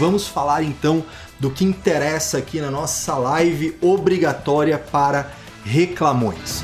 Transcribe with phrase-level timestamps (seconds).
[0.00, 1.04] vamos falar então
[1.38, 5.30] do que interessa aqui na nossa live obrigatória para
[5.62, 6.62] reclamões.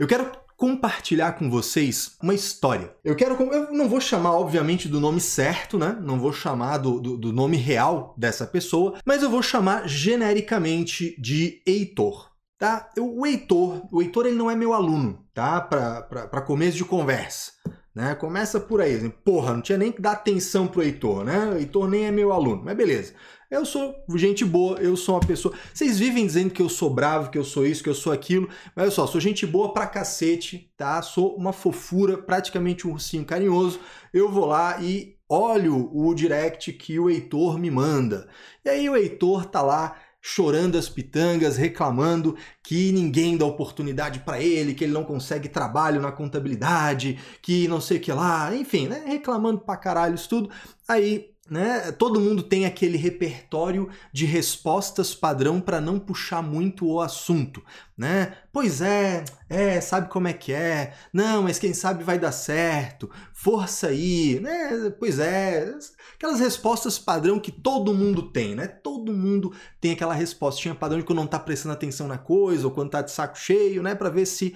[0.00, 2.96] Eu quero compartilhar com vocês uma história.
[3.04, 3.34] Eu quero.
[3.52, 5.94] Eu não vou chamar, obviamente, do nome certo, né?
[6.00, 11.14] Não vou chamar do, do, do nome real dessa pessoa, mas eu vou chamar genericamente
[11.20, 12.30] de Heitor.
[12.58, 12.88] Tá?
[12.96, 15.60] Eu, o Heitor, o Heitor ele não é meu aluno, tá?
[15.60, 17.52] Para começo de conversa.
[17.94, 18.14] Né?
[18.14, 21.50] Começa por aí, assim, porra, não tinha nem que dar atenção pro Heitor, né?
[21.50, 23.12] O Heitor nem é meu aluno, mas beleza.
[23.50, 25.54] Eu sou gente boa, eu sou uma pessoa.
[25.74, 28.48] Vocês vivem dizendo que eu sou bravo, que eu sou isso, que eu sou aquilo,
[28.74, 31.02] mas olha só, sou gente boa pra cacete, tá?
[31.02, 33.78] Sou uma fofura, praticamente um ursinho carinhoso.
[34.10, 38.26] Eu vou lá e olho o direct que o Heitor me manda.
[38.64, 44.40] E aí o Heitor tá lá chorando as pitangas, reclamando que ninguém dá oportunidade para
[44.40, 48.86] ele, que ele não consegue trabalho na contabilidade, que não sei o que lá, enfim,
[48.86, 49.02] né?
[49.04, 50.48] reclamando pra caralho isso tudo.
[50.86, 51.90] Aí né?
[51.92, 57.62] Todo mundo tem aquele repertório de respostas padrão para não puxar muito o assunto,
[57.96, 58.36] né?
[58.52, 60.94] Pois é, é, sabe como é que é?
[61.12, 63.10] Não, mas quem sabe vai dar certo.
[63.34, 64.90] Força aí, né?
[64.98, 65.74] Pois é,
[66.14, 68.66] aquelas respostas padrão que todo mundo tem, né?
[68.68, 72.72] Todo mundo tem aquela respostinha padrão de quando não tá prestando atenção na coisa ou
[72.72, 74.54] quando tá de saco cheio, né, para ver se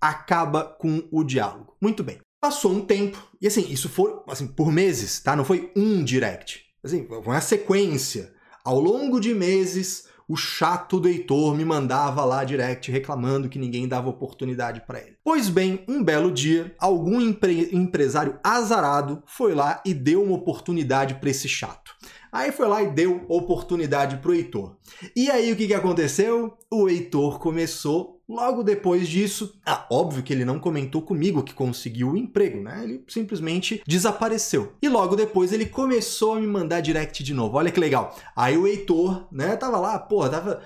[0.00, 1.76] acaba com o diálogo.
[1.80, 2.27] Muito bem.
[2.40, 5.34] Passou um tempo, e assim, isso foi assim, por meses, tá?
[5.34, 6.60] Não foi um direct.
[6.84, 8.32] Assim, foi uma sequência.
[8.64, 13.88] Ao longo de meses, o chato do Heitor me mandava lá direct reclamando que ninguém
[13.88, 15.16] dava oportunidade para ele.
[15.24, 21.14] Pois bem, um belo dia, algum empre empresário azarado foi lá e deu uma oportunidade
[21.14, 21.96] para esse chato.
[22.30, 24.76] Aí foi lá e deu oportunidade pro Heitor.
[25.14, 26.56] E aí o que, que aconteceu?
[26.70, 32.10] O Heitor começou Logo depois disso, ah, óbvio que ele não comentou comigo que conseguiu
[32.10, 32.84] o emprego, né?
[32.84, 34.74] Ele simplesmente desapareceu.
[34.82, 37.56] E logo depois ele começou a me mandar direct de novo.
[37.56, 38.14] Olha que legal.
[38.36, 40.62] Aí o Heitor, né, tava lá, porra, tava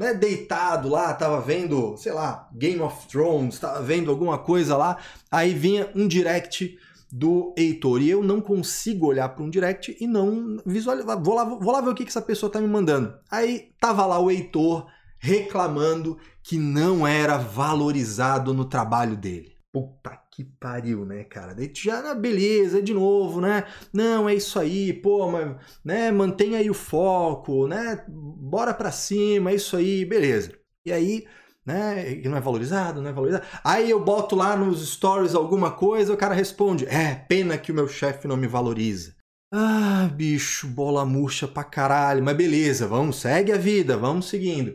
[0.00, 4.96] né, deitado lá, tava vendo, sei lá, Game of Thrones, tava vendo alguma coisa lá.
[5.30, 6.78] Aí vinha um direct
[7.12, 8.00] do Heitor.
[8.00, 11.22] E eu não consigo olhar para um direct e não visualizar.
[11.22, 13.14] Vou lá, vou lá ver o que, que essa pessoa tá me mandando.
[13.30, 14.86] Aí tava lá o Heitor
[15.18, 19.52] reclamando que não era valorizado no trabalho dele.
[19.70, 21.54] Puta que pariu, né, cara?
[21.54, 23.64] Daí já, ah, beleza, de novo, né?
[23.92, 28.04] Não, é isso aí, pô, mas, né, mantenha aí o foco, né?
[28.08, 30.52] Bora pra cima, é isso aí, beleza.
[30.84, 31.26] E aí,
[31.64, 33.44] né, não é valorizado, não é valorizado.
[33.62, 37.74] Aí eu boto lá nos stories alguma coisa, o cara responde: "É, pena que o
[37.74, 39.14] meu chefe não me valoriza".
[39.54, 44.74] Ah, bicho, bola murcha pra caralho, mas beleza, vamos, segue a vida, vamos seguindo.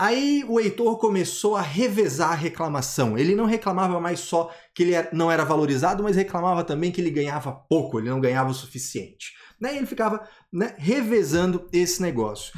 [0.00, 3.18] Aí o Heitor começou a revezar a reclamação.
[3.18, 7.10] Ele não reclamava mais só que ele não era valorizado, mas reclamava também que ele
[7.10, 9.32] ganhava pouco, ele não ganhava o suficiente.
[9.60, 9.74] Né?
[9.74, 10.22] E ele ficava
[10.52, 12.52] né, revezando esse negócio.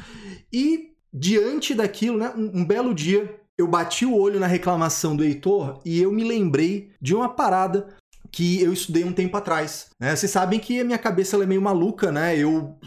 [0.53, 5.23] E diante daquilo, né, um, um belo dia, eu bati o olho na reclamação do
[5.23, 7.87] Heitor e eu me lembrei de uma parada
[8.31, 9.89] que eu estudei um tempo atrás.
[9.99, 10.15] Né?
[10.15, 12.37] Vocês sabem que a minha cabeça é meio maluca, né?
[12.37, 12.77] Eu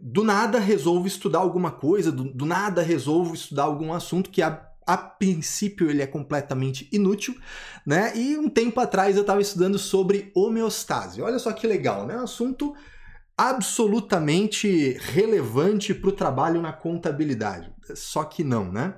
[0.00, 4.64] do nada resolvo estudar alguma coisa, do, do nada resolvo estudar algum assunto que a,
[4.86, 7.34] a princípio ele é completamente inútil,
[7.84, 8.16] né?
[8.16, 11.22] E um tempo atrás eu estava estudando sobre homeostase.
[11.22, 12.16] Olha só que legal, né?
[12.16, 12.74] Um assunto
[13.36, 17.72] absolutamente relevante para o trabalho na contabilidade.
[17.94, 18.94] Só que não, né?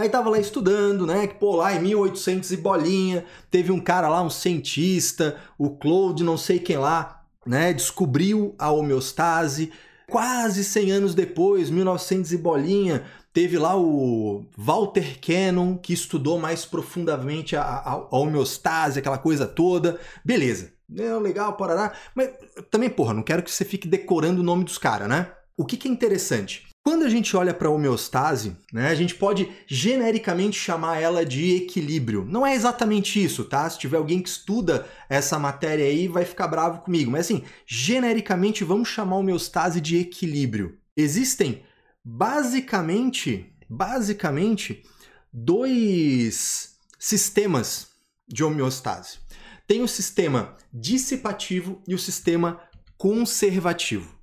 [0.00, 1.26] Aí tava lá estudando, né?
[1.26, 6.24] Que pô, lá em 1800 e bolinha, teve um cara lá, um cientista, o Claude,
[6.24, 7.72] não sei quem lá, né?
[7.72, 9.72] Descobriu a homeostase,
[10.10, 16.64] Quase 100 anos depois, 1900 e bolinha, teve lá o Walter Cannon, que estudou mais
[16.66, 20.00] profundamente a, a, a homeostase, aquela coisa toda.
[20.24, 20.72] Beleza.
[20.98, 21.92] É, legal, parará.
[22.12, 22.30] Mas
[22.72, 25.30] também, porra, não quero que você fique decorando o nome dos caras, né?
[25.56, 26.66] O que, que é interessante?
[26.82, 31.56] Quando a gente olha para a homeostase, né, a gente pode genericamente chamar ela de
[31.56, 32.24] equilíbrio.
[32.24, 33.68] Não é exatamente isso, tá?
[33.68, 37.10] Se tiver alguém que estuda essa matéria aí, vai ficar bravo comigo.
[37.10, 40.78] Mas assim, genericamente vamos chamar a homeostase de equilíbrio.
[40.96, 41.62] Existem
[42.02, 44.82] basicamente, basicamente
[45.30, 47.88] dois sistemas
[48.26, 49.18] de homeostase.
[49.66, 52.60] Tem o sistema dissipativo e o sistema
[52.96, 54.18] conservativo.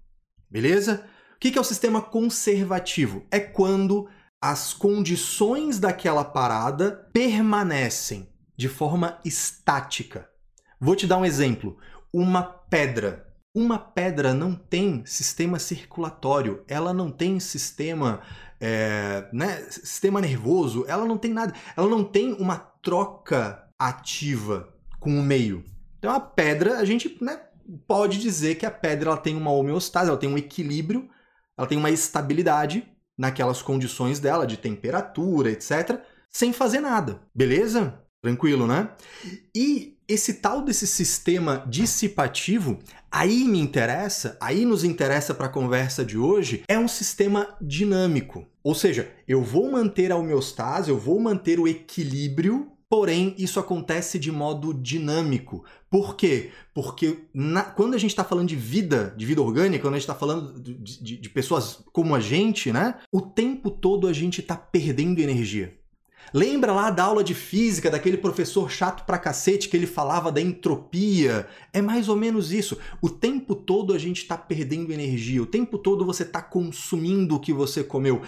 [0.49, 1.05] Beleza?
[1.37, 3.23] O que é o sistema conservativo?
[3.29, 4.09] É quando
[4.41, 10.27] as condições daquela parada permanecem de forma estática.
[10.81, 11.77] Vou te dar um exemplo.
[12.11, 13.31] Uma pedra.
[13.53, 18.21] Uma pedra não tem sistema circulatório, ela não tem sistema,
[18.59, 25.19] é, né, sistema nervoso, ela não tem nada, ela não tem uma troca ativa com
[25.19, 25.63] o meio.
[25.99, 27.39] Então a pedra, a gente né,
[27.87, 31.09] pode dizer que a pedra ela tem uma homeostase, ela tem um equilíbrio,
[31.57, 32.87] ela tem uma estabilidade
[33.17, 35.99] naquelas condições dela de temperatura, etc,
[36.29, 37.21] sem fazer nada.
[37.33, 37.99] Beleza?
[38.21, 38.89] Tranquilo, né?
[39.55, 42.79] E esse tal desse sistema dissipativo,
[43.11, 48.45] aí me interessa, aí nos interessa para a conversa de hoje, é um sistema dinâmico.
[48.63, 54.17] Ou seja, eu vou manter a homeostase, eu vou manter o equilíbrio Porém, isso acontece
[54.17, 55.65] de modo dinâmico.
[55.89, 56.51] Por quê?
[56.73, 60.03] Porque na, quando a gente está falando de vida, de vida orgânica, quando a gente
[60.03, 62.95] está falando de, de, de, pessoas como a gente, né?
[63.11, 65.77] O tempo todo a gente está perdendo energia.
[66.33, 70.41] Lembra lá da aula de física daquele professor chato pra cacete que ele falava da
[70.41, 71.47] entropia?
[71.73, 72.77] É mais ou menos isso.
[73.01, 77.39] O tempo todo a gente está perdendo energia, o tempo todo você está consumindo o
[77.39, 78.21] que você comeu.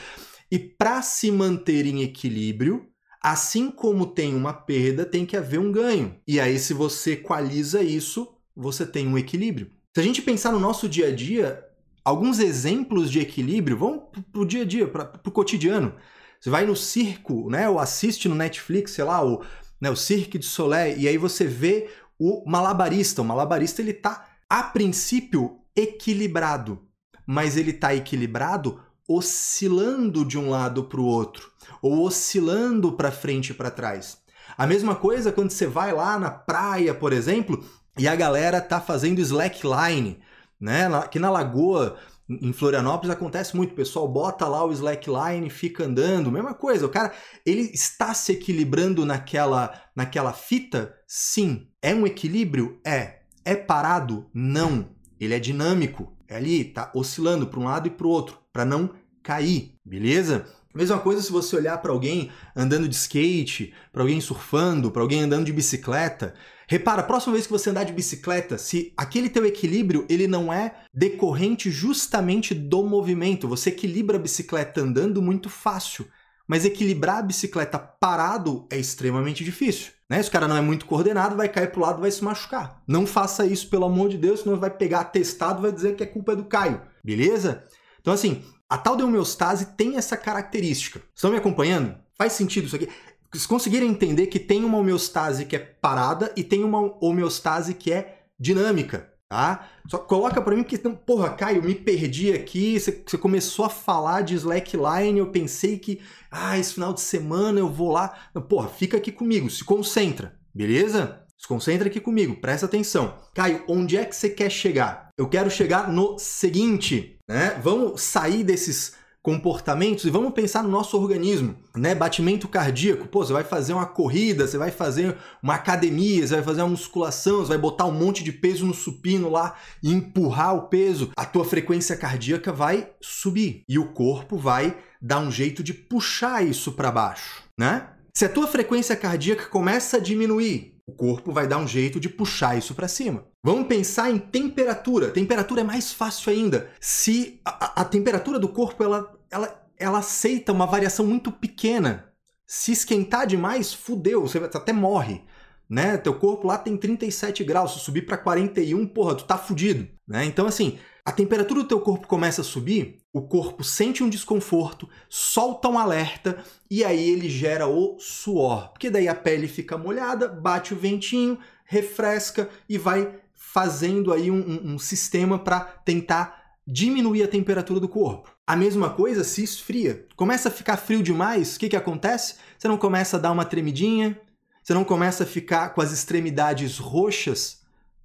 [0.52, 2.88] E para se manter em equilíbrio,
[3.21, 6.16] Assim como tem uma perda, tem que haver um ganho.
[6.27, 9.71] E aí, se você equaliza isso, você tem um equilíbrio.
[9.94, 11.66] Se a gente pensar no nosso dia a dia,
[12.04, 15.95] alguns exemplos de equilíbrio, vamos para o dia a dia, para o cotidiano.
[16.39, 19.44] Você vai no circo, né, ou assiste no Netflix, sei lá, o,
[19.81, 23.22] né, o Cirque de Soleil, e aí você vê o malabarista.
[23.22, 26.88] O malabarista ele está, a princípio, equilibrado,
[27.25, 31.52] mas ele está equilibrado oscilando de um lado para o outro,
[31.82, 34.20] ou oscilando para frente e para trás.
[34.56, 37.64] A mesma coisa quando você vai lá na praia, por exemplo,
[37.98, 40.20] e a galera tá fazendo slackline,
[40.62, 40.86] né?
[40.96, 41.98] Aqui na lagoa,
[42.30, 46.86] em Florianópolis acontece muito, o pessoal bota lá o slackline, fica andando, mesma coisa.
[46.86, 47.12] O cara,
[47.44, 50.96] ele está se equilibrando naquela naquela fita?
[51.08, 51.68] Sim.
[51.82, 52.80] É um equilíbrio?
[52.86, 53.22] É.
[53.44, 54.30] É parado?
[54.32, 54.90] Não.
[55.20, 56.16] Ele é dinâmico.
[56.28, 58.90] É ali, tá oscilando para um lado e para o outro, para não
[59.24, 60.46] cair, beleza?
[60.76, 65.22] Mesma coisa se você olhar para alguém andando de skate, para alguém surfando, para alguém
[65.22, 66.34] andando de bicicleta.
[66.68, 70.52] Repara, a próxima vez que você andar de bicicleta, se aquele teu equilíbrio ele não
[70.52, 76.06] é decorrente justamente do movimento, você equilibra a bicicleta andando muito fácil,
[76.46, 79.94] mas equilibrar a bicicleta parado é extremamente difícil.
[80.10, 80.22] Né?
[80.22, 82.84] Se o cara não é muito coordenado, vai cair pro lado, vai se machucar.
[82.86, 86.06] Não faça isso, pelo amor de Deus, senão vai pegar atestado, vai dizer que é
[86.08, 87.64] culpa do Caio, beleza?
[88.01, 91.01] Então assim, a tal de homeostase tem essa característica.
[91.16, 91.96] Estão me acompanhando?
[92.16, 92.88] Faz sentido isso aqui?
[93.31, 97.92] Vocês conseguiram entender que tem uma homeostase que é parada e tem uma homeostase que
[97.92, 99.69] é dinâmica, tá?
[99.88, 104.22] Só coloca para mim que, porra, Caio, me perdi aqui, você, você começou a falar
[104.22, 106.00] de slackline, eu pensei que,
[106.31, 108.16] ah, esse final de semana eu vou lá.
[108.48, 111.24] Porra, fica aqui comigo, se concentra, beleza?
[111.39, 113.15] Se concentra aqui comigo, presta atenção.
[113.33, 115.07] Caio, onde é que você quer chegar?
[115.18, 117.57] Eu quero chegar no seguinte, né?
[117.63, 118.94] Vamos sair desses
[119.24, 121.95] comportamentos e vamos pensar no nosso organismo, né?
[121.95, 123.07] Batimento cardíaco.
[123.07, 126.71] Pô, você vai fazer uma corrida, você vai fazer uma academia, você vai fazer uma
[126.71, 131.09] musculação, você vai botar um monte de peso no supino lá e empurrar o peso.
[131.15, 136.45] A tua frequência cardíaca vai subir e o corpo vai dar um jeito de puxar
[136.45, 137.91] isso para baixo, né?
[138.13, 142.09] Se a tua frequência cardíaca começa a diminuir, o corpo vai dar um jeito de
[142.09, 143.25] puxar isso para cima.
[143.44, 145.12] Vamos pensar em temperatura.
[145.12, 146.69] Temperatura é mais fácil ainda.
[146.80, 152.12] Se a, a temperatura do corpo ela, ela, ela aceita uma variação muito pequena.
[152.47, 155.21] Se esquentar demais, fudeu, você até morre.
[155.69, 155.97] Né?
[155.97, 160.25] Teu corpo lá tem 37 graus, se subir para 41, porra, tu tá fudido, né?
[160.25, 160.79] Então assim,
[161.10, 165.80] a temperatura do teu corpo começa a subir, o corpo sente um desconforto, solta um
[165.80, 166.38] alerta
[166.70, 168.70] e aí ele gera o suor.
[168.70, 174.38] Porque daí a pele fica molhada, bate o ventinho, refresca e vai fazendo aí um,
[174.38, 178.32] um, um sistema para tentar diminuir a temperatura do corpo.
[178.46, 180.06] A mesma coisa se esfria.
[180.16, 182.36] Começa a ficar frio demais, o que, que acontece?
[182.56, 184.16] Você não começa a dar uma tremidinha,
[184.62, 187.59] você não começa a ficar com as extremidades roxas,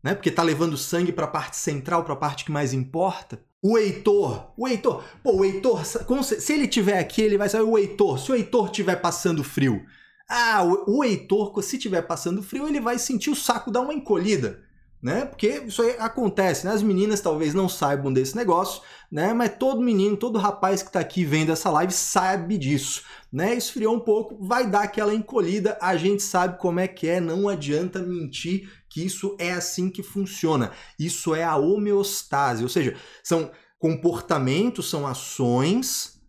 [0.04, 0.14] né?
[0.14, 3.42] Porque tá levando sangue para a parte central, para a parte que mais importa.
[3.62, 7.78] O Heitor, o Heitor, pô, o Heitor, se ele tiver aqui, ele vai saber o
[7.78, 8.18] Heitor.
[8.18, 9.82] Se o Heitor tiver passando frio,
[10.28, 14.62] ah, o, Heitor, se tiver passando frio, ele vai sentir o saco dar uma encolhida
[15.04, 15.26] né?
[15.26, 16.72] Porque isso aí acontece, né?
[16.72, 18.80] As meninas talvez não saibam desse negócio,
[19.12, 19.34] né?
[19.34, 23.54] Mas todo menino, todo rapaz que está aqui vendo essa live sabe disso, né?
[23.54, 27.50] Esfriou um pouco, vai dar aquela encolhida, a gente sabe como é que é, não
[27.50, 30.70] adianta mentir que isso é assim que funciona.
[30.96, 36.20] Isso é a homeostase, ou seja, são comportamentos, são ações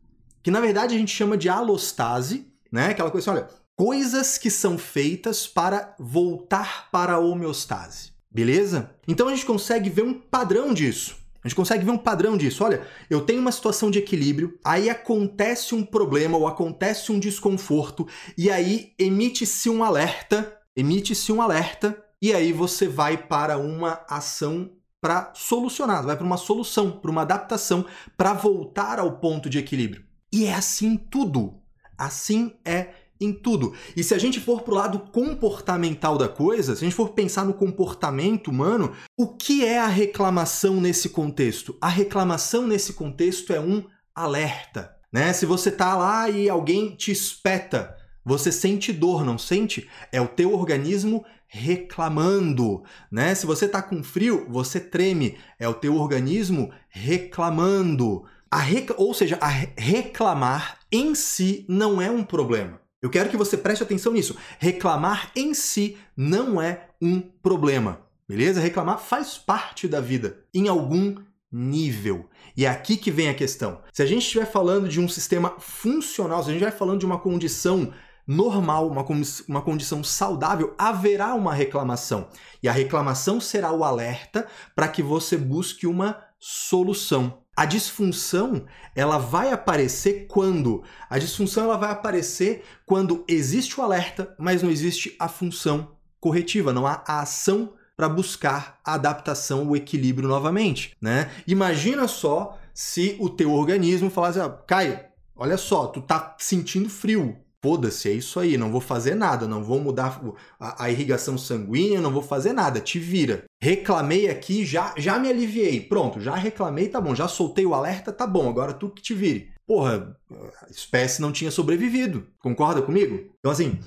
[0.41, 2.88] que na verdade a gente chama de alostase, né?
[2.88, 8.13] Aquela coisa, assim, olha, coisas que são feitas para voltar para a homeostase.
[8.31, 8.95] Beleza?
[9.07, 11.15] Então a gente consegue ver um padrão disso.
[11.43, 12.63] A gente consegue ver um padrão disso.
[12.63, 18.07] Olha, eu tenho uma situação de equilíbrio, aí acontece um problema ou acontece um desconforto,
[18.36, 24.72] e aí emite-se um alerta, emite-se um alerta, e aí você vai para uma ação
[25.00, 27.86] para solucionar, vai para uma solução, para uma adaptação,
[28.17, 30.03] para voltar ao ponto de equilíbrio.
[30.34, 31.62] E é assim tudo.
[31.96, 33.75] Assim é em tudo.
[33.96, 37.46] E se a gente for pro lado comportamental da coisa, se a gente for pensar
[37.46, 41.77] no comportamento humano, o que é a reclamação nesse contexto?
[41.79, 43.84] A reclamação nesse contexto é um
[44.15, 45.32] alerta, né?
[45.32, 49.88] Se você tá lá e alguém te espeta, você sente dor, não sente?
[50.12, 53.33] É o teu organismo reclamando, né?
[53.35, 58.25] Se você tá com frio, você treme, é o teu organismo reclamando.
[58.53, 58.91] Rec...
[58.97, 59.39] Ou seja,
[59.77, 62.81] reclamar em si não é um problema.
[63.01, 64.35] Eu quero que você preste atenção nisso.
[64.59, 68.59] Reclamar em si não é um problema, beleza?
[68.59, 71.15] Reclamar faz parte da vida, em algum
[71.51, 72.29] nível.
[72.57, 73.81] E é aqui que vem a questão.
[73.93, 77.05] Se a gente estiver falando de um sistema funcional, se a gente estiver falando de
[77.05, 77.93] uma condição
[78.27, 79.05] normal, uma,
[79.48, 82.27] uma condição saudável, haverá uma reclamação.
[82.62, 87.41] E a reclamação será o alerta para que você busque uma solução.
[87.55, 90.84] A disfunção, ela vai aparecer quando?
[91.10, 96.74] A disfunção ela vai aparecer quando existe o alerta, mas não existe a função corretiva,
[96.74, 101.32] não há a ação para buscar a adaptação, o equilíbrio novamente, né?
[101.48, 105.00] Imagina só se o teu organismo falasse, ah, Caio,
[105.34, 109.63] olha só, tu tá sentindo frio, Foda-se, é isso aí, não vou fazer nada, não
[109.63, 110.22] vou mudar
[110.60, 113.45] a, irrigação sanguínea, não vou fazer nada, te vira.
[113.60, 118.13] Reclamei aqui, já, já me aliviei, pronto, já reclamei, tá bom, já soltei o alerta,
[118.13, 119.51] tá bom, agora tu que te vire.
[119.65, 120.15] Porra,
[120.62, 123.31] a espécie não tinha sobrevivido, concorda comigo?
[123.39, 123.79] Então assim,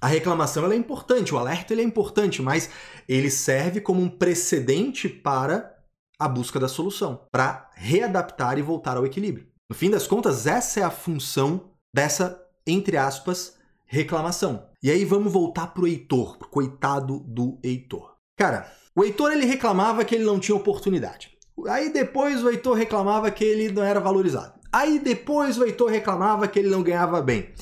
[0.00, 2.70] a reclamação é importante, o alerta é importante, mas
[3.08, 5.76] ele serve como um precedente para
[6.16, 9.48] a busca da solução, para readaptar e voltar ao equilíbrio.
[9.68, 13.54] No fim das contas, essa é a função dessa entre aspas,
[13.86, 14.66] reclamação.
[14.82, 18.14] E aí vamos voltar pro Heitor, pro coitado do Heitor.
[18.38, 21.36] Cara, o Heitor ele reclamava que ele não tinha oportunidade.
[21.68, 24.54] Aí depois o Heitor reclamava que ele não era valorizado.
[24.72, 27.52] Aí depois o Heitor reclamava que ele não ganhava bem.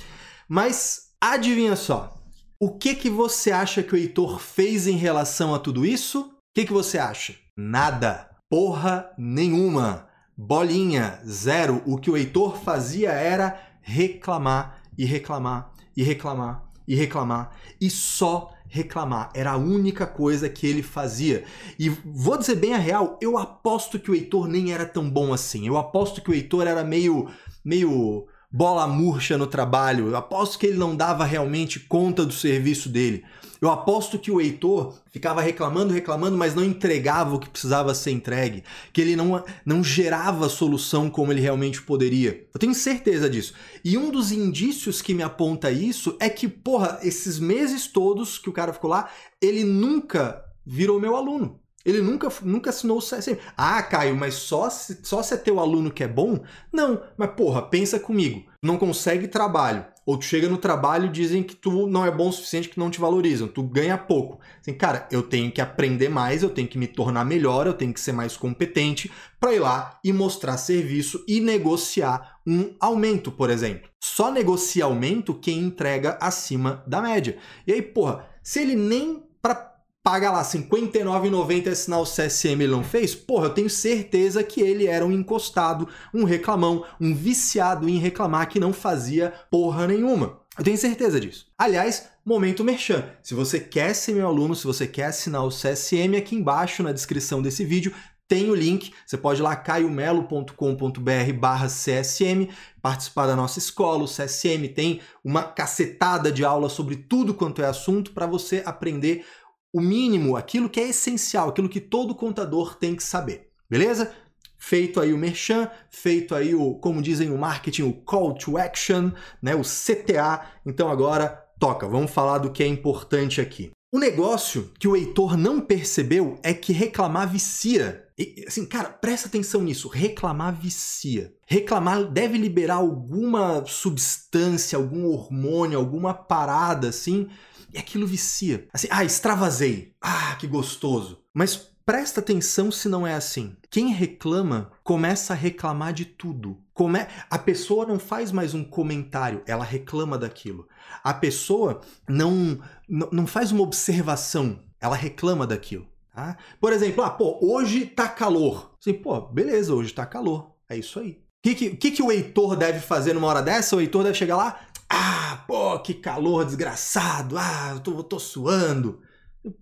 [0.48, 2.14] Mas adivinha só,
[2.60, 6.20] o que que você acha que o Heitor fez em relação a tudo isso?
[6.20, 7.34] O que que você acha?
[7.56, 8.28] Nada.
[8.50, 10.08] Porra nenhuma.
[10.36, 11.82] Bolinha, zero.
[11.86, 18.52] O que o Heitor fazia era reclamar e reclamar e reclamar e reclamar e só
[18.68, 19.30] reclamar.
[19.34, 21.44] Era a única coisa que ele fazia.
[21.78, 25.32] E vou dizer bem a real, eu aposto que o Heitor nem era tão bom
[25.32, 25.66] assim.
[25.66, 27.28] Eu aposto que o Heitor era meio
[27.64, 30.08] meio bola murcha no trabalho.
[30.08, 33.24] Eu aposto que ele não dava realmente conta do serviço dele.
[33.60, 38.12] Eu aposto que o Heitor ficava reclamando, reclamando, mas não entregava o que precisava ser
[38.12, 38.62] entregue,
[38.92, 42.46] que ele não, não gerava solução como ele realmente poderia.
[42.54, 43.54] Eu tenho certeza disso.
[43.84, 48.48] E um dos indícios que me aponta isso é que, porra, esses meses todos que
[48.48, 49.10] o cara ficou lá,
[49.40, 51.60] ele nunca virou meu aluno.
[51.84, 53.38] Ele nunca, nunca assinou o CSM.
[53.56, 56.40] Ah, Caio, mas só se, só se é teu aluno que é bom?
[56.70, 58.44] Não, mas porra, pensa comigo.
[58.62, 59.86] Não consegue trabalho.
[60.08, 62.78] Ou tu chega no trabalho e dizem que tu não é bom o suficiente, que
[62.78, 63.46] não te valorizam.
[63.46, 64.40] Tu ganha pouco.
[64.58, 67.92] Assim, cara, eu tenho que aprender mais, eu tenho que me tornar melhor, eu tenho
[67.92, 73.50] que ser mais competente para ir lá e mostrar serviço e negociar um aumento, por
[73.50, 73.90] exemplo.
[74.02, 77.36] Só negocia aumento quem entrega acima da média.
[77.66, 82.82] E aí, porra, se ele nem para paga lá R$59,90 assinar o CSM ele não
[82.82, 87.98] fez, porra, eu tenho certeza que ele era um encostado, um reclamão, um viciado em
[87.98, 90.40] reclamar que não fazia porra nenhuma.
[90.58, 91.46] Eu tenho certeza disso.
[91.56, 93.04] Aliás, momento merchan.
[93.22, 96.90] Se você quer ser meu aluno, se você quer assinar o CSM, aqui embaixo na
[96.90, 97.94] descrição desse vídeo
[98.28, 102.50] tem o link, você pode ir lá caiomelo.com.br barra CSM,
[102.82, 107.66] participar da nossa escola, o CSM tem uma cacetada de aula sobre tudo quanto é
[107.66, 109.24] assunto para você aprender
[109.72, 113.48] o mínimo, aquilo que é essencial, aquilo que todo contador tem que saber.
[113.68, 114.12] Beleza?
[114.56, 119.10] Feito aí o merchan, feito aí o, como dizem no marketing, o call to action,
[119.40, 120.46] né, o CTA.
[120.66, 123.70] Então agora toca, vamos falar do que é importante aqui.
[123.90, 128.04] O negócio que o Heitor não percebeu é que reclamar vicia.
[128.18, 129.88] E, assim, cara, presta atenção nisso.
[129.88, 131.32] Reclamar vicia.
[131.46, 137.28] Reclamar deve liberar alguma substância, algum hormônio, alguma parada assim,
[137.72, 138.66] e aquilo vicia.
[138.72, 139.94] Assim, ah, extravasei.
[140.00, 141.22] Ah, que gostoso.
[141.32, 143.56] Mas presta atenção se não é assim.
[143.70, 146.58] Quem reclama começa a reclamar de tudo.
[146.74, 147.06] Come...
[147.30, 150.68] A pessoa não faz mais um comentário, ela reclama daquilo.
[151.02, 155.86] A pessoa não, não faz uma observação, ela reclama daquilo.
[156.14, 156.36] Tá?
[156.60, 158.74] Por exemplo, ah, pô, hoje tá calor.
[158.80, 160.54] Assim, pô, beleza, hoje tá calor.
[160.68, 161.12] É isso aí.
[161.12, 163.76] O que, que, que, o Heitor deve fazer numa hora dessa?
[163.76, 167.36] O Heitor deve chegar lá, ah, pô, que calor desgraçado.
[167.38, 169.02] Ah, eu tô, tô suando.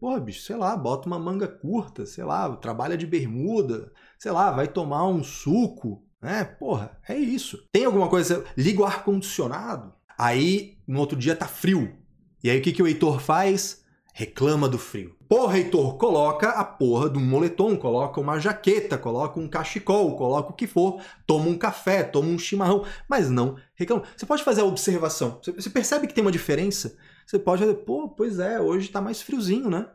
[0.00, 4.50] Porra, bicho, sei lá, bota uma manga curta, sei lá, trabalha de bermuda, sei lá,
[4.50, 6.44] vai tomar um suco, né?
[6.44, 7.64] Porra, é isso.
[7.72, 11.96] Tem alguma coisa, liga o ar-condicionado, aí no outro dia tá frio.
[12.42, 13.84] E aí o que, que o Heitor faz?
[14.18, 15.14] Reclama do frio.
[15.28, 20.52] Porra, Heitor, coloca a porra de um moletom, coloca uma jaqueta, coloca um cachecol, coloca
[20.52, 24.04] o que for, toma um café, toma um chimarrão, mas não reclama.
[24.16, 25.38] Você pode fazer a observação.
[25.44, 26.96] Você percebe que tem uma diferença?
[27.26, 29.86] Você pode fazer, pô, pois é, hoje tá mais friozinho, né?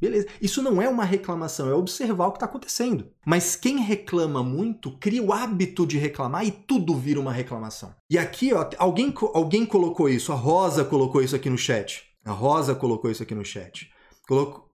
[0.00, 0.26] Beleza.
[0.42, 3.06] Isso não é uma reclamação, é observar o que está acontecendo.
[3.24, 7.94] Mas quem reclama muito cria o hábito de reclamar e tudo vira uma reclamação.
[8.10, 12.07] E aqui, ó, alguém, alguém colocou isso, a Rosa colocou isso aqui no chat.
[12.28, 13.90] A Rosa colocou isso aqui no chat.
[14.28, 14.68] Colocou.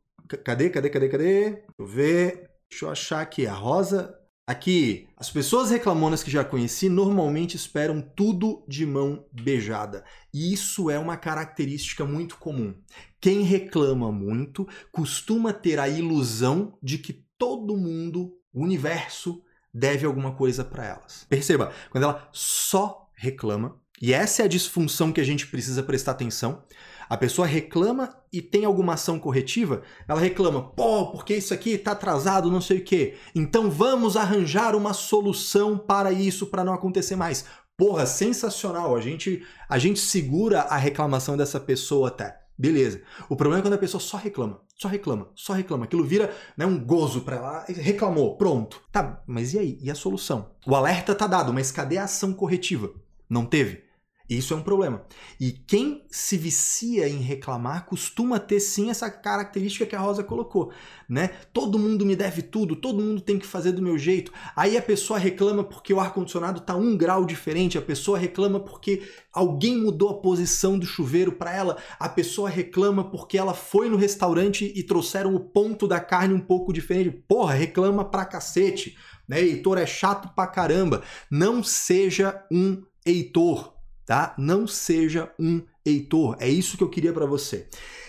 [0.45, 1.51] Cadê, cadê, cadê, cadê?
[1.51, 2.51] Deixa eu ver.
[2.69, 3.47] Deixa eu achar aqui.
[3.47, 10.05] A Rosa Aqui, as pessoas reclamonas que já conheci normalmente esperam tudo de mão beijada.
[10.35, 12.75] E isso é uma característica muito comum.
[13.19, 19.43] Quem reclama muito costuma ter a ilusão de que todo mundo, o universo,
[19.73, 21.25] deve alguma coisa para elas.
[21.27, 26.13] Perceba, quando ela só reclama, e essa é a disfunção que a gente precisa prestar
[26.13, 26.63] atenção,
[27.09, 31.93] a pessoa reclama e tem alguma ação corretiva, ela reclama, pô, porque isso aqui está
[31.93, 33.15] atrasado, não sei o quê.
[33.35, 37.45] Então vamos arranjar uma solução para isso, para não acontecer mais.
[37.77, 38.97] Porra, sensacional.
[38.97, 42.41] A gente, a gente segura a reclamação dessa pessoa até.
[42.57, 43.03] Beleza.
[43.29, 45.85] O problema é quando a pessoa só reclama, só reclama, só reclama.
[45.85, 47.65] Aquilo vira né, um gozo para ela.
[47.69, 48.81] Reclamou, pronto.
[48.93, 49.79] Tá, mas e aí?
[49.83, 50.53] E a solução?
[50.65, 52.91] O alerta tá dado, mas cadê a ação corretiva?
[53.29, 53.84] Não teve?
[54.29, 55.05] Isso é um problema.
[55.39, 60.73] E quem se vicia em reclamar costuma ter sim essa característica que a Rosa colocou,
[61.07, 61.29] né?
[61.53, 64.33] Todo mundo me deve tudo, todo mundo tem que fazer do meu jeito.
[64.57, 68.59] Aí a pessoa reclama porque o ar condicionado está um grau diferente, a pessoa reclama
[68.59, 73.91] porque alguém mudou a posição do chuveiro para ela, a pessoa reclama porque ela foi
[73.91, 77.23] no restaurante e trouxeram o ponto da carne um pouco diferente.
[77.29, 78.97] Porra, reclama pra cacete.
[79.29, 79.41] Né?
[79.41, 81.03] Heitor é chato pra caramba.
[81.31, 83.74] Não seja um Heitor
[84.07, 84.35] tá?
[84.39, 86.37] Não seja um Heitor.
[86.41, 87.69] É isso que eu queria para você.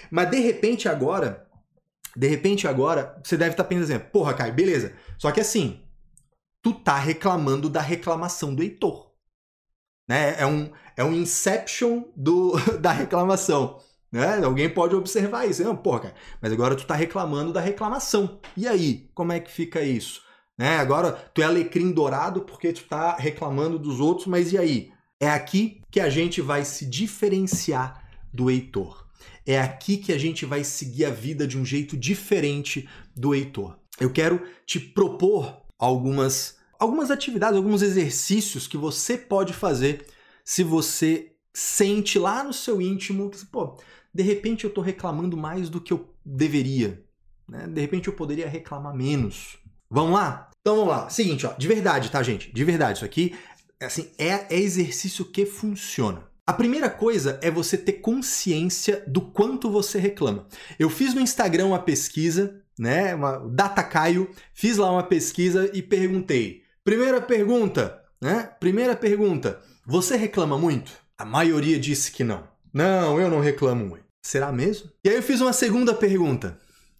[0.09, 1.47] Mas de repente agora,
[2.15, 4.93] de repente agora, você deve estar tá pensando, assim, porra, Caio, beleza.
[5.17, 5.81] Só que assim,
[6.61, 9.11] tu tá reclamando da reclamação do Heitor.
[10.07, 10.35] Né?
[10.39, 13.79] É um é um inception do, da reclamação.
[14.11, 14.41] Né?
[14.43, 15.63] Alguém pode observar isso.
[15.63, 18.39] Não, porra, cara, mas agora tu tá reclamando da reclamação.
[18.55, 20.21] E aí, como é que fica isso?
[20.57, 20.77] Né?
[20.77, 24.94] Agora tu é alecrim dourado porque tu tá reclamando dos outros, mas e aí?
[25.19, 29.05] É aqui que a gente vai se diferenciar do Heitor.
[29.45, 33.77] É aqui que a gente vai seguir a vida de um jeito diferente do Heitor.
[33.99, 40.05] Eu quero te propor algumas, algumas atividades, alguns exercícios que você pode fazer
[40.43, 43.77] se você sente lá no seu íntimo que, pô,
[44.13, 47.03] de repente eu estou reclamando mais do que eu deveria.
[47.47, 47.67] Né?
[47.67, 49.57] De repente eu poderia reclamar menos.
[49.89, 50.49] Vamos lá?
[50.59, 51.09] Então vamos lá.
[51.09, 52.51] Seguinte, ó, de verdade, tá, gente?
[52.51, 53.35] De verdade, isso aqui
[53.85, 56.23] assim, é, é exercício que funciona.
[56.47, 60.47] A primeira coisa é você ter consciência do quanto você reclama.
[60.77, 65.81] Eu fiz no Instagram uma pesquisa, né, uma data Caio, fiz lá uma pesquisa e
[65.81, 66.61] perguntei.
[66.83, 68.49] Primeira pergunta, né?
[68.59, 70.91] Primeira pergunta, você reclama muito?
[71.17, 72.47] A maioria disse que não.
[72.71, 74.05] Não, eu não reclamo muito.
[74.21, 74.91] Será mesmo?
[75.03, 76.59] E aí eu fiz uma segunda pergunta.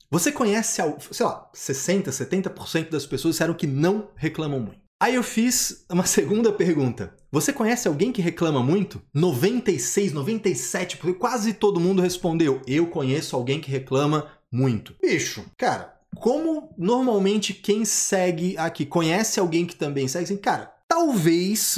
[0.10, 4.85] Você conhece, sei lá, 60, 70% das pessoas disseram que não reclamam muito.
[5.02, 7.16] Aí eu fiz uma segunda pergunta.
[7.32, 9.02] Você conhece alguém que reclama muito?
[9.14, 12.62] 96, 97, porque quase todo mundo respondeu.
[12.66, 14.96] Eu conheço alguém que reclama muito.
[15.02, 21.78] Bicho, cara, como normalmente quem segue aqui conhece alguém que também segue, assim, cara, talvez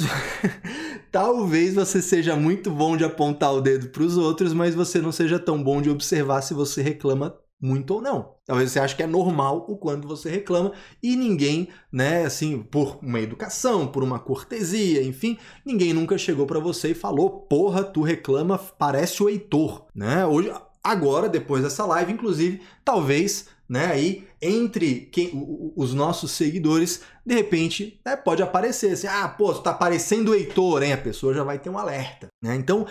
[1.10, 5.10] talvez você seja muito bom de apontar o dedo para os outros, mas você não
[5.10, 8.37] seja tão bom de observar se você reclama muito ou não.
[8.48, 12.98] Talvez você ache que é normal o quanto você reclama e ninguém, né, assim, por
[13.02, 18.00] uma educação, por uma cortesia, enfim, ninguém nunca chegou para você e falou: "Porra, tu
[18.00, 20.24] reclama, parece o Heitor", né?
[20.24, 20.50] Hoje
[20.82, 25.30] agora depois dessa live, inclusive, talvez, né, aí entre quem,
[25.76, 30.34] os nossos seguidores, de repente, né, pode aparecer assim: "Ah, pô, tu tá parecendo o
[30.34, 30.94] Heitor", hein?
[30.94, 32.54] A pessoa já vai ter um alerta, né?
[32.54, 32.86] Então,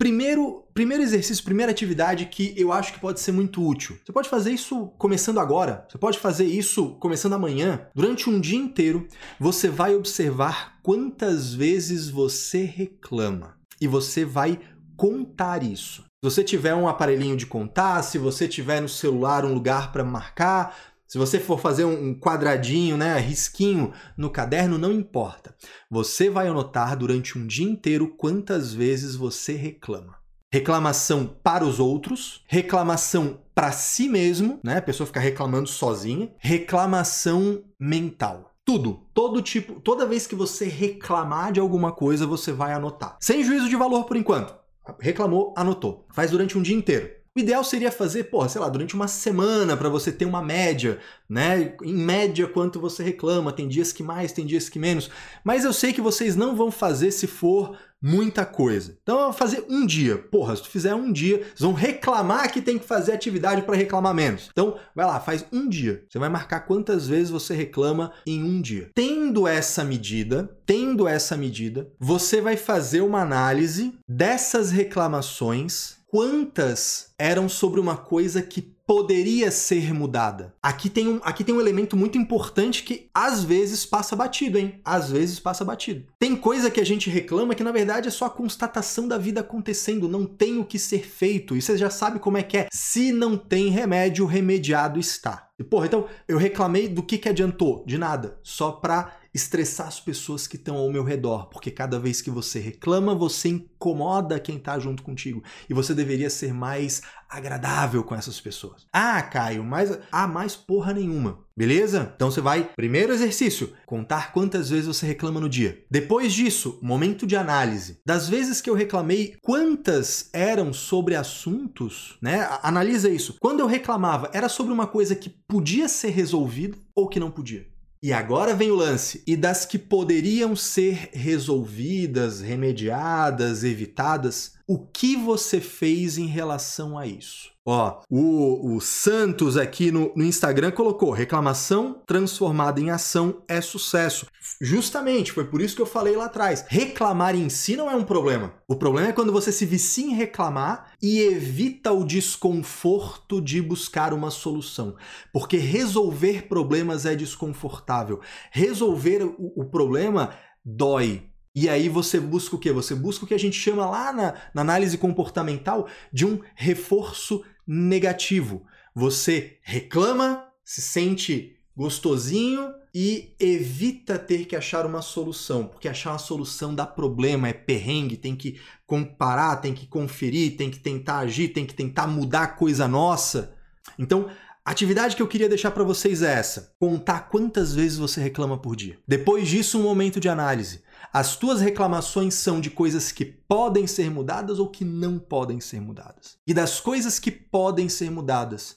[0.00, 3.98] Primeiro, primeiro exercício, primeira atividade que eu acho que pode ser muito útil.
[4.02, 7.86] Você pode fazer isso começando agora, você pode fazer isso começando amanhã.
[7.94, 9.06] Durante um dia inteiro,
[9.38, 14.58] você vai observar quantas vezes você reclama e você vai
[14.96, 16.02] contar isso.
[16.22, 20.04] Se você tiver um aparelhinho de contar, se você tiver no celular um lugar para
[20.04, 20.76] marcar,
[21.10, 25.52] se você for fazer um quadradinho, né, risquinho no caderno, não importa.
[25.90, 30.20] Você vai anotar durante um dia inteiro quantas vezes você reclama.
[30.52, 34.78] reclamação para os outros, reclamação para si mesmo, né?
[34.78, 38.52] A pessoa ficar reclamando sozinha, reclamação mental.
[38.64, 43.16] Tudo, todo tipo, toda vez que você reclamar de alguma coisa, você vai anotar.
[43.20, 44.54] Sem juízo de valor por enquanto.
[45.00, 46.06] Reclamou, anotou.
[46.12, 47.19] Faz durante um dia inteiro.
[47.36, 50.98] O ideal seria fazer, porra, sei lá, durante uma semana para você ter uma média,
[51.28, 51.76] né?
[51.84, 53.52] Em média, quanto você reclama.
[53.52, 55.08] Tem dias que mais, tem dias que menos.
[55.44, 58.98] Mas eu sei que vocês não vão fazer se for muita coisa.
[59.00, 60.18] Então, eu vou fazer um dia.
[60.18, 63.76] Porra, se tu fizer um dia, vocês vão reclamar que tem que fazer atividade para
[63.76, 64.48] reclamar menos.
[64.50, 66.04] Então, vai lá, faz um dia.
[66.08, 68.90] Você vai marcar quantas vezes você reclama em um dia.
[68.92, 77.48] Tendo essa medida, tendo essa medida, você vai fazer uma análise dessas reclamações quantas eram
[77.48, 80.52] sobre uma coisa que poderia ser mudada.
[80.60, 84.80] Aqui tem, um, aqui tem um elemento muito importante que às vezes passa batido, hein?
[84.84, 86.06] Às vezes passa batido.
[86.18, 89.42] Tem coisa que a gente reclama que na verdade é só a constatação da vida
[89.42, 91.56] acontecendo, não tem o que ser feito.
[91.56, 92.66] E você já sabe como é que é.
[92.72, 95.50] Se não tem remédio, remediado está.
[95.56, 97.84] E, porra, então eu reclamei do que que adiantou?
[97.86, 98.40] De nada.
[98.42, 102.58] Só pra estressar as pessoas que estão ao meu redor, porque cada vez que você
[102.58, 108.40] reclama, você incomoda quem está junto contigo e você deveria ser mais agradável com essas
[108.40, 108.86] pessoas.
[108.92, 111.38] Ah, Caio, mas ah, mais porra nenhuma.
[111.56, 112.12] Beleza?
[112.16, 115.84] Então você vai, primeiro exercício, contar quantas vezes você reclama no dia.
[115.90, 118.00] Depois disso, momento de análise.
[118.04, 122.48] Das vezes que eu reclamei, quantas eram sobre assuntos, né?
[122.62, 123.36] Analisa isso.
[123.38, 127.66] Quando eu reclamava, era sobre uma coisa que podia ser resolvida ou que não podia.
[128.02, 129.22] E agora vem o lance.
[129.26, 137.04] E das que poderiam ser resolvidas, remediadas, evitadas, o que você fez em relação a
[137.04, 137.50] isso?
[137.66, 144.28] Ó, o, o Santos aqui no, no, Instagram colocou: reclamação transformada em ação é sucesso.
[144.60, 146.64] Justamente, foi por isso que eu falei lá atrás.
[146.68, 148.54] Reclamar em si não é um problema.
[148.68, 154.14] O problema é quando você se vicia em reclamar e evita o desconforto de buscar
[154.14, 154.94] uma solução.
[155.32, 158.20] Porque resolver problemas é desconfortável.
[158.52, 160.30] Resolver o, o problema
[160.64, 161.29] dói,
[161.60, 162.72] e aí você busca o quê?
[162.72, 167.44] Você busca o que a gente chama lá na, na, análise comportamental de um reforço
[167.66, 168.64] negativo.
[168.94, 176.18] Você reclama, se sente gostosinho e evita ter que achar uma solução, porque achar uma
[176.18, 181.48] solução dá problema, é perrengue, tem que comparar, tem que conferir, tem que tentar agir,
[181.48, 183.54] tem que tentar mudar coisa nossa.
[183.98, 184.30] Então,
[184.70, 188.76] atividade que eu queria deixar para vocês é essa: contar quantas vezes você reclama por
[188.76, 188.98] dia.
[189.06, 190.82] Depois disso, um momento de análise.
[191.12, 195.80] As tuas reclamações são de coisas que podem ser mudadas ou que não podem ser
[195.80, 196.36] mudadas.
[196.46, 198.76] E das coisas que podem ser mudadas,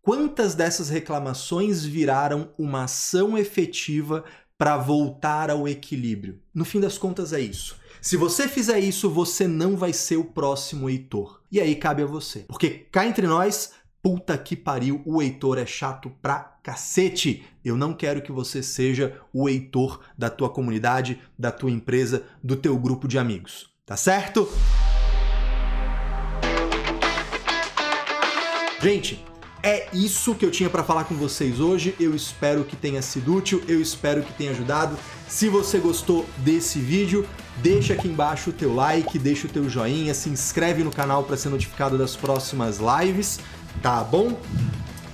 [0.00, 4.24] quantas dessas reclamações viraram uma ação efetiva
[4.56, 6.40] para voltar ao equilíbrio?
[6.54, 7.76] No fim das contas, é isso.
[8.00, 11.40] Se você fizer isso, você não vai ser o próximo Heitor.
[11.50, 12.40] E aí cabe a você.
[12.40, 13.72] Porque cá entre nós,
[14.02, 17.44] Puta que pariu, o Heitor é chato pra cacete.
[17.64, 22.56] Eu não quero que você seja o Heitor da tua comunidade, da tua empresa, do
[22.56, 23.70] teu grupo de amigos.
[23.86, 24.48] Tá certo?
[28.80, 29.24] Gente,
[29.62, 31.94] é isso que eu tinha para falar com vocês hoje.
[32.00, 34.98] Eu espero que tenha sido útil, eu espero que tenha ajudado.
[35.28, 37.24] Se você gostou desse vídeo,
[37.58, 41.36] deixa aqui embaixo o teu like, deixa o teu joinha, se inscreve no canal para
[41.36, 43.38] ser notificado das próximas lives
[43.80, 44.38] tá bom?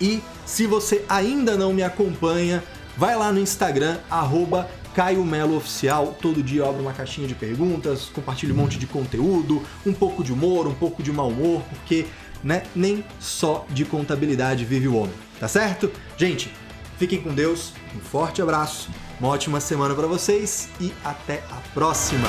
[0.00, 2.62] E se você ainda não me acompanha,
[2.96, 6.16] vai lá no Instagram, arroba Caio Melo Oficial.
[6.20, 10.24] Todo dia eu abro uma caixinha de perguntas, compartilho um monte de conteúdo, um pouco
[10.24, 12.06] de humor, um pouco de mau humor, porque
[12.42, 15.90] né, nem só de contabilidade vive o homem, tá certo?
[16.16, 16.52] Gente,
[16.96, 18.90] fiquem com Deus, um forte abraço,
[19.20, 22.28] uma ótima semana para vocês e até a próxima!